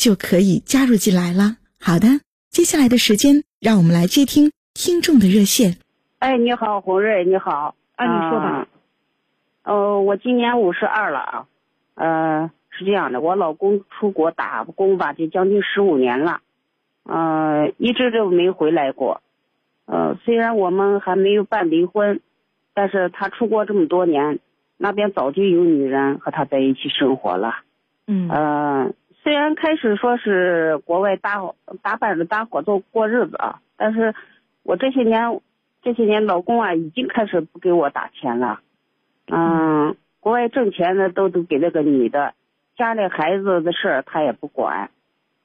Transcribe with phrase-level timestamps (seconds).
[0.00, 1.58] 就可以加入进来了。
[1.78, 2.08] 好的，
[2.48, 5.76] 接下来的时间，让我们来接听听众的热线。
[6.20, 7.74] 哎，你好，洪瑞，你好。
[7.96, 8.66] 啊，你说吧。
[9.64, 11.46] 呃，我今年五十二了啊。
[11.96, 16.40] 呃，是这样的，我老公出国打工吧，就将近十五年了，
[17.04, 19.20] 呃，一直都没回来过。
[19.84, 22.22] 呃，虽然我们还没有办离婚，
[22.72, 24.38] 但是他出国这么多年，
[24.78, 27.56] 那边早就有女人和他在一起生活了。
[28.06, 28.30] 嗯。
[28.30, 28.90] 呃，
[29.22, 31.40] 虽然开始说是国外搭
[31.82, 34.14] 搭伴着搭伙做过日子啊，但是
[34.62, 35.40] 我这些年
[35.82, 38.60] 这些年老公啊已经开始不给我打钱了。
[39.26, 39.96] 嗯。
[40.20, 42.34] 国外挣钱的都都给那个女的，
[42.76, 44.90] 家里孩子的事儿他也不管。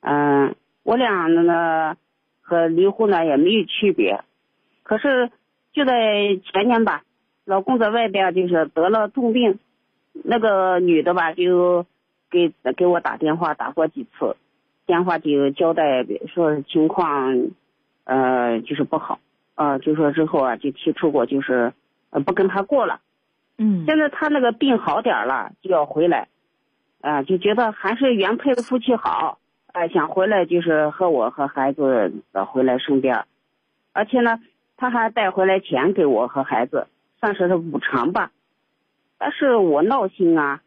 [0.00, 1.96] 嗯，我俩呢？
[2.48, 4.20] 和离婚呢也没有区别，
[4.84, 5.32] 可是
[5.72, 5.92] 就在
[6.44, 7.02] 前年吧，
[7.44, 9.58] 老公在外边就是得了重病，
[10.12, 11.86] 那个女的吧就
[12.30, 14.36] 给给我打电话打过几次，
[14.86, 17.34] 电话就交代说情况，
[18.04, 19.18] 呃就是不好，
[19.54, 21.72] 呃就说之后啊就提出过就是
[22.10, 23.00] 呃不跟他过了，
[23.58, 26.28] 嗯，现在他那个病好点了就要回来，
[27.00, 29.38] 啊就觉得还是原配的夫妻好。
[29.72, 32.10] 哎，想回来就是和我和孩子
[32.46, 33.26] 回来身边，
[33.92, 34.40] 而且呢，
[34.78, 36.86] 他还带回来钱给我和孩子，
[37.20, 38.30] 算是是补偿吧。
[39.18, 40.62] 但是我闹心啊，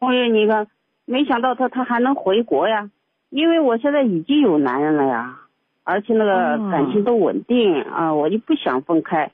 [0.00, 0.66] 红爷，你看，
[1.06, 2.90] 没想到他他还能回国呀，
[3.30, 5.36] 因为我现在已经有男人了呀，
[5.84, 9.30] 而且那个感情都稳定啊，我就不想分开。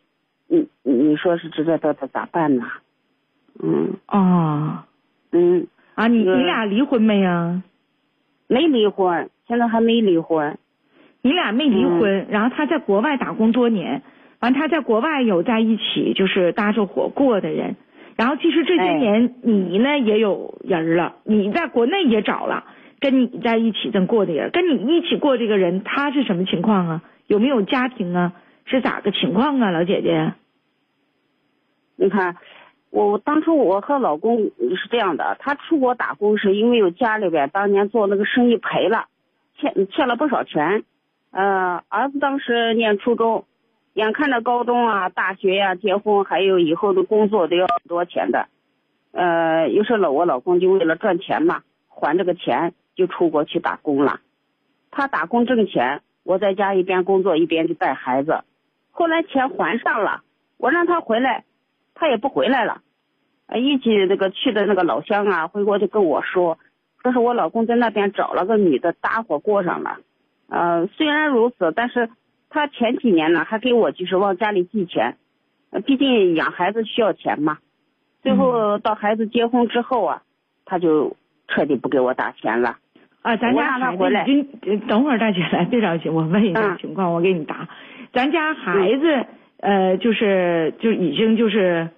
[0.48, 2.64] 你你说是这这这这咋办呢？
[3.62, 4.78] 嗯哦，
[5.32, 7.62] 嗯啊，你你俩离婚没呀？
[8.48, 10.58] 没离婚，现在还没离婚。
[11.22, 14.02] 你俩没离婚，然后他在国外打工多年，
[14.40, 17.76] 完他在国外有在一起就是搭着伙过的人，
[18.20, 22.64] 然后其实这些年你呢也有人了，你在国内也找了
[23.00, 27.02] 跟你在一起正过的人，跟你一起过这个人他是什么情况啊？
[27.28, 28.34] 有没有家庭啊？
[28.66, 30.34] 是咋个情况啊，老姐姐？
[31.96, 32.36] 你看。
[32.92, 39.04] 我当初我和老公是这样的，他出国打工是因为有家里边当年做那个生意赔了，
[39.60, 40.82] 欠欠了不少钱，
[41.30, 43.44] 呃，儿子当时念初中，
[43.94, 48.48] 眼看着高中啊、大学呀、结婚还有以后的工作都要很多钱的，
[49.12, 54.20] 呃，于是呢我老公就为了赚钱嘛，还这个钱就出国去打工了，
[54.90, 58.44] 他打工挣钱，我在家一边工作一边就带孩子，
[58.90, 60.22] 后来钱还上了，
[60.58, 61.44] 我让他回来。
[61.92, 62.80] 他也不回来了，
[63.46, 66.56] 呃，一起那个去的那个老乡啊，回国就跟我说，
[67.02, 69.98] 说是我老公在那边找了个女的搭伙过上了，
[70.48, 72.08] 呃，虽然如此，但是
[72.50, 75.16] 他前几年呢还给我就是往家里寄钱，
[75.86, 77.58] 毕竟养孩子需要钱嘛，
[78.22, 80.22] 最后到孩子结婚之后啊，
[80.66, 81.16] 他就
[81.48, 82.76] 彻底不给我打钱了。
[83.22, 87.68] 啊，咱家孩子已经等会儿大姐来，别着急，我问一下情况，我给你答。
[88.12, 89.26] 咱家孩子。
[89.62, 91.90] 呃，就是就已经就是，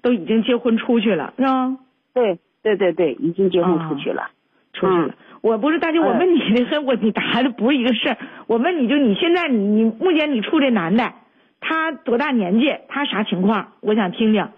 [0.00, 1.76] 都已经结婚出去了，是吧？
[2.14, 4.30] 对对对对，已经结婚出去了，
[4.72, 5.14] 出去了。
[5.40, 8.16] 我不是大姐，我问你的和我你答的不是一个事儿。
[8.46, 11.12] 我问你就你现在你你目前你处这男的，
[11.60, 12.74] 他多大年纪？
[12.88, 13.72] 他啥情况？
[13.80, 14.48] 我想听听。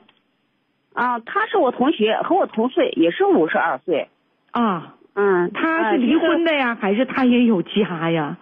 [0.94, 4.08] 啊，他是我同学，和我同岁，也是五十二岁。
[4.50, 8.38] 啊，嗯，他是离婚的呀，还是他也有家呀？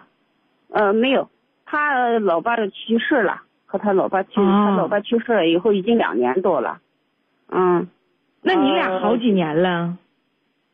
[0.69, 1.29] 呃，没有，
[1.65, 3.41] 他老伴去世了。
[3.71, 6.79] 和他老爸去，他老爸去世了以后已经两年多了，
[7.49, 7.87] 嗯，
[8.41, 9.97] 那你俩好几年了？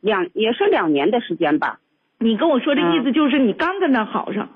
[0.00, 1.78] 两也是两年的时间吧。
[2.18, 4.48] 你跟我说的意思就是你刚跟他好上，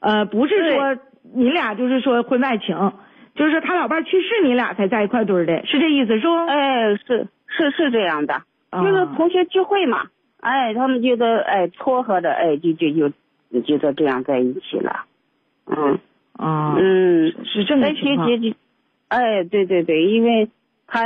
[0.00, 0.96] 呃，不是说
[1.34, 2.92] 你俩就是说婚外情，
[3.34, 6.34] 就是他老伴去世你俩才在一块堆的，是这意思是不？
[6.46, 8.42] 哎，是是是这样的，
[8.72, 10.06] 就是同学聚会嘛，
[10.40, 15.04] 哎，他们就得哎撮合着，哎就就就就得这样在一起了。
[15.66, 15.98] 嗯
[16.32, 18.28] 啊，嗯，是这么在情况
[19.08, 20.48] 哎，对对对，因为
[20.86, 21.04] 他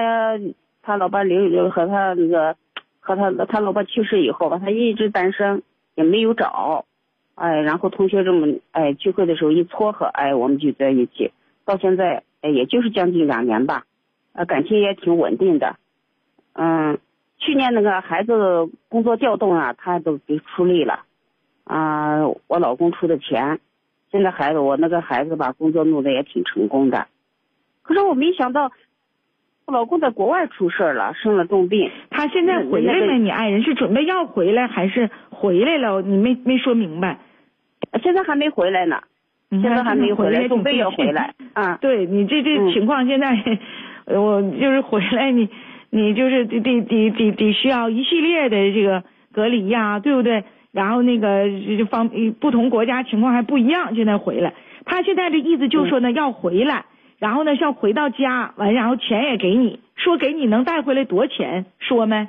[0.83, 2.56] 他老伴刘刘和他那个
[3.06, 5.62] 和他他老婆去世以后吧，他一直单身，
[5.94, 6.85] 也没有找，
[7.37, 11.31] 哎，然后同学这么哎聚会的时候一撮合，哎，我们就在一起，
[11.64, 13.85] 到现在哎也就是将近两年吧，
[14.32, 15.76] 呃，感情也挺稳定的，
[16.55, 16.99] 嗯，
[17.38, 21.05] 去年那个孩子工作调动啊，他都给出力了，
[21.62, 23.61] 啊、我老公出的钱，
[24.11, 27.06] 现在孩子我那个孩子吧，工作弄得也挺成功的，
[27.82, 28.73] 可是我没想到，
[29.67, 31.91] 我老公在国外出事儿了，生了重病。
[32.11, 33.15] 他现在回来了？
[33.15, 36.01] 你爱人是准备要回来还是回来了？
[36.03, 37.19] 你没没说明白。
[38.01, 39.01] 现在还没回来呢，
[39.51, 41.35] 现在还没回来，准备要回来。
[41.53, 43.37] 啊，对你这这嗯情况现在，
[44.05, 45.49] 呃我就是回来你
[45.91, 49.03] 你就是得得得得得需要一系列的这个
[49.33, 50.45] 隔离呀、对不对？
[50.71, 52.09] 然后那个这方
[52.39, 54.55] 不同国家情况还不一样，现在回来，
[54.85, 56.85] 他现在的意思就是说呢、要回来，
[57.19, 62.29] 然后呢是要回到家完，然后钱也给你，说给你能带回来多少钱，说没？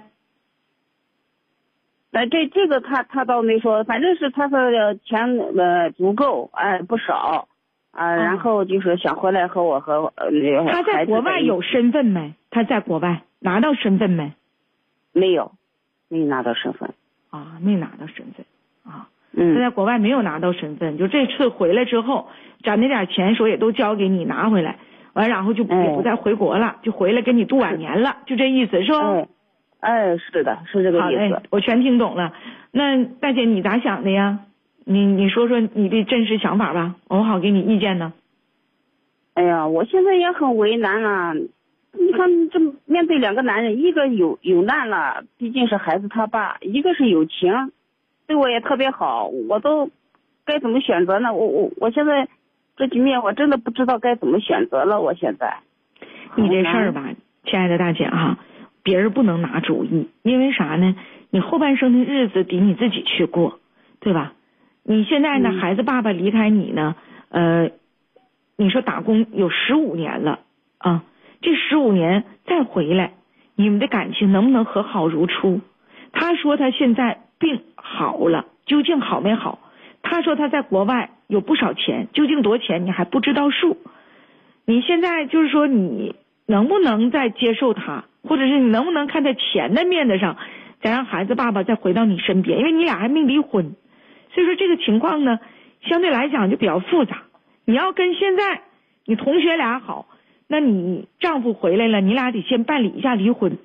[2.10, 7.48] 那这这个他他倒没说，反正是他说的钱呃足够，哎不少，
[7.92, 12.33] 啊，嗯然后就是想回来和我和呃那个他在国外有身份没？
[12.50, 14.33] 他在国外拿到身份没？
[15.12, 15.51] 没有？
[16.07, 16.94] 没拿到身份。
[17.30, 18.45] 啊，没拿到身份
[18.86, 19.10] 啊。
[19.35, 22.27] 他嗯在国外没有拿到身份，就这次回来之后，
[22.63, 24.77] 攒那点钱说也都交给你拿回来，
[25.13, 29.12] 完然后就哎也不再回国了，就回来跟你度晚年了，就这意思是吧？
[29.12, 29.27] 哎
[29.79, 32.33] 哎是的，是这个意思。，我全听懂了。
[32.71, 34.39] 那大姐你咋想的呀？
[34.85, 38.13] 你你说说你的真实想法吧，我好给你意见呢。
[39.35, 41.33] 哎呀，我现在也很为难啊！
[41.33, 47.51] 你看，这面对两个男人，一个有有难了，毕竟是孩子他爸；一个是有情，
[48.27, 49.89] 对我也特别好，我都
[50.45, 51.33] 该怎么选择呢？
[51.33, 52.27] 我我我现在
[52.75, 55.01] 这局面，我真的不知道该怎么选择了。
[55.01, 55.59] 我现在，
[56.35, 57.09] 你这事儿吧，
[57.45, 58.38] 亲爱的大姐哈、
[58.83, 60.95] 别人不能拿主意，因为啥呢？
[61.29, 63.59] 你后半生的日子得你自己去过，
[64.00, 64.33] 对吧？
[64.83, 66.95] 你现在呢，嗯孩子爸爸离开你呢，
[67.30, 67.69] 呃，
[68.57, 70.39] 你说打工有十五年了
[70.77, 71.03] 啊，
[71.41, 73.13] 这十五年再回来，
[73.56, 75.59] 你们的感情能不能和好如初？
[76.13, 79.60] 他说他现在病好了，究竟好没好？
[80.01, 83.78] 他说他在国外有不少钱，究竟多钱你还不知道数。
[84.66, 90.38] 你现在就是说你能不能再接受他，或者是你能不能看在钱的面子上，
[90.81, 92.60] 再让孩子爸爸再回到你身边？
[92.60, 93.75] 因为你俩还没离婚，
[94.33, 95.40] 所以说这个情况呢，
[95.81, 97.24] 相对来讲就比较复杂。
[97.66, 98.62] 你要跟现在
[99.06, 100.07] 你同学俩好，
[100.48, 103.57] 那你丈夫回来了，你俩得先办理一下离婚，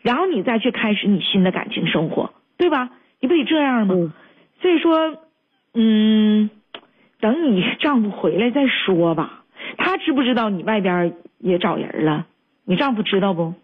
[0.00, 2.90] 然后你再去开始你新的感情生活，对吧？
[3.20, 3.94] 你不得这样吗？
[3.96, 4.12] 嗯
[4.62, 5.16] 所以说，
[5.72, 6.50] 嗯，
[7.18, 9.42] 等你丈夫回来再说吧。
[9.78, 12.26] 他知不知道你外边也找人了？
[12.66, 13.54] 你丈夫知道不？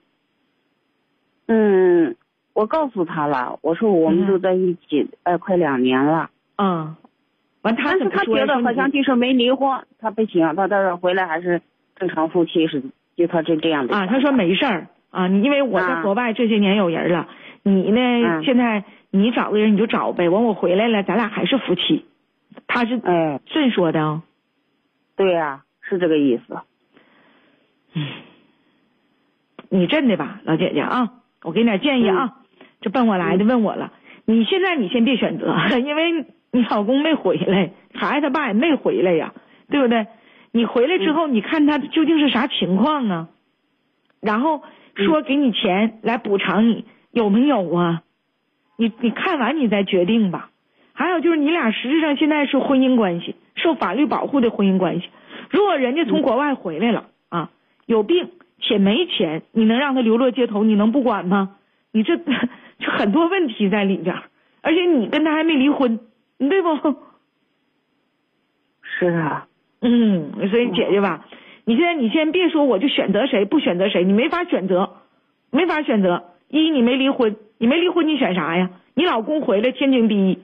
[1.49, 2.17] 嗯，
[2.55, 6.31] 我告诉他了，我说我们嗯都在一起，哎，快两年了。
[6.56, 6.97] 嗯，
[7.61, 8.47] 完他他怎么说呀？
[8.47, 11.61] 觉得好像就是没离婚，他不行，他到时候回来还是
[11.97, 12.82] 正常夫妻，是
[13.17, 17.29] 就他这这样的啊，他说没事儿啊，因为我在啊国外这些年有人了，
[17.62, 18.82] 你呢、嗯现在
[19.23, 22.05] 你找个人你就找呗，完我回来了，咱俩还是夫妻。
[22.67, 24.23] 他是哎，这说的啊、
[25.17, 26.61] 对呀、是这个意思。
[29.69, 31.12] 你真的吧，老姐姐啊，
[31.43, 32.37] 我给你点建议啊，
[32.81, 33.93] 这奔我来的问我了，
[34.25, 39.35] 你现在你先别选择， 因为你老公没回来，孩子他爸也没回来呀，
[39.69, 40.07] 对不对？
[40.52, 43.29] 你回来之后，你看他究竟是啥情况啊？
[44.21, 44.62] 然后
[44.95, 48.02] 说给你钱来补偿你，有没有啊？
[48.76, 50.50] 你你看完你再决定吧。
[50.92, 55.09] 还有就是你俩实质上现在是婚姻关系，受法律保护的婚姻关系。
[55.50, 57.50] 如果人家从国外回来了啊，
[57.85, 58.30] 有病
[58.61, 60.64] 且没钱，你能让他流落街头？
[60.64, 61.56] 你能不管吗？
[61.92, 64.23] 你这这很多问题在里边儿，
[64.62, 66.00] 而且你跟他还没离婚，
[66.38, 66.97] 对不？
[68.83, 69.47] 是啊，
[69.83, 71.26] 嗯，所以姐姐吧，
[71.64, 74.97] 你现在你先别说我就选择谁不选择谁，你没法选择，
[75.50, 76.25] 没法选择。
[76.49, 78.71] 一你没离婚，你没离婚你选啥呀？
[78.95, 80.39] 你老公回来天经地义，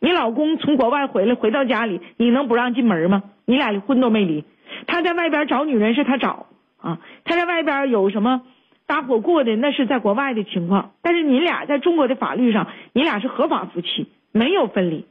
[0.00, 3.22] 你老公从国外回来回到家里，你能不让进门吗？
[3.46, 4.44] 你俩婚都没离，
[4.86, 6.46] 他在外边找女人是他找
[6.80, 8.42] 啊，他在外边有什么
[8.86, 15.04] 搭伙过的那是在国外的情况，但是你俩在中国的法律上，你俩是合法夫妻，没有分离。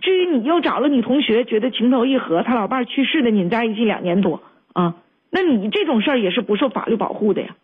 [0.00, 4.40] 至于你又找了你同学，觉得情投意合，他老伴去世的，你在一起两年多
[4.72, 4.94] 啊，
[5.30, 7.56] 那你这种事儿也是不受法律保护的呀。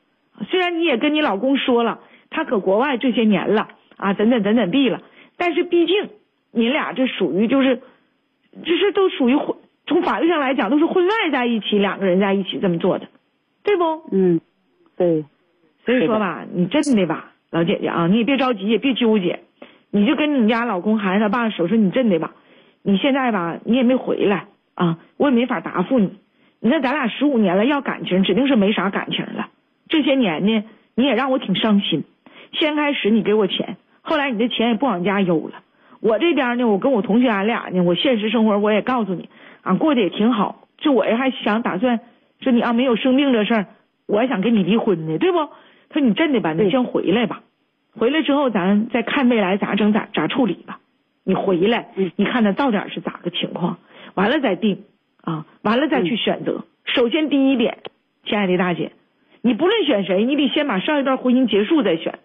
[0.51, 2.01] 虽然你也跟你老公说了，
[2.37, 5.01] 他搁国外这些年了啊，怎怎怎怎地了，
[5.39, 6.11] 但是毕竟
[6.53, 7.81] 你俩这属于就是
[8.63, 13.09] 这是都属于婚，从法律上来讲都是婚外在一起，两个人在一起这么做的，
[13.65, 14.03] 对不？
[14.13, 14.43] 嗯，
[14.99, 15.25] 对，
[15.87, 19.41] 所以说吧，你真的吧，老姐姐啊，你也别着急，也别纠结，
[19.91, 22.35] 你就跟你家老公孩子他爸说说，你真的吧，
[22.83, 26.19] 你现在吧，你也没回来啊，我也没法答复你。
[26.61, 29.49] 你看咱俩十五年了，要感情指定是没啥感情了。
[29.89, 30.65] 这些年呢，
[30.95, 32.05] 你也让我挺伤心。
[32.53, 35.63] 先开始你给我钱，后来你的钱也不往家邮了。
[36.01, 39.29] 我这边呢，我跟我同学俺俩呢，我现实生活我也告诉你，
[39.63, 40.69] 俺过得也挺好。
[40.79, 42.01] 这我也还想打算
[42.41, 43.67] 说你要没有生病这事儿，
[44.07, 45.39] 我还想跟你离婚呢，对不？
[45.89, 47.41] 他说你真的吧，你先回来吧。
[47.99, 50.81] 回来之后咱再看未来咋整咋咋处理吧。
[51.25, 53.79] 你回来，你看他到底是咋个情况，
[54.15, 54.85] 完了再定
[55.23, 56.65] 啊，完了再去选择。
[56.85, 57.79] 首先第一点，
[58.27, 58.93] 亲爱的大姐，
[59.41, 62.19] 你不论选谁，你得先把上一段婚姻结束再选。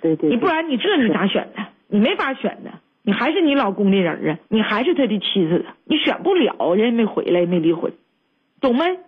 [0.00, 1.66] 对对，你不然你这你咋选呢？
[1.88, 2.70] 你没法选的，
[3.02, 7.92] 你还是你老公的人啊，你还是他的妻子，你选不了，人没回来，没离婚，
[8.60, 8.98] 懂没？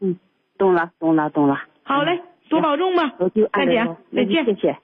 [0.00, 0.18] 嗯，
[0.58, 1.60] 懂了，懂了，懂了。
[1.84, 3.14] 好嘞，多保重吧，
[3.52, 4.76] 再见，再见，谢谢。